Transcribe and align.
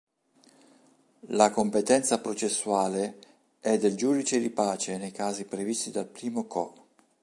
La 1.27 1.51
competenza 1.51 2.17
processuale 2.19 3.19
è 3.59 3.77
del 3.77 3.93
Giudice 3.95 4.39
di 4.39 4.49
Pace 4.49 4.97
nei 4.97 5.11
casi 5.11 5.45
previsti 5.45 5.91
dal 5.91 6.09
I 6.21 6.45
co. 6.47 6.87